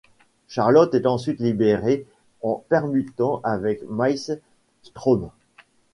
[0.47, 2.07] Charlotte est ensuite libérée
[2.41, 4.41] en permutant avec Miles
[4.81, 5.29] Straume.